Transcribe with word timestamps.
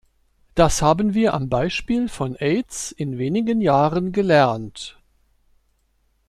Das 0.55 0.81
haben 0.81 1.13
wir 1.13 1.35
am 1.35 1.47
Beispiel 1.47 2.09
von 2.09 2.35
Aids 2.35 2.91
in 2.91 3.19
wenigen 3.19 3.61
Jahren 3.61 4.11
gelernt. 4.11 4.97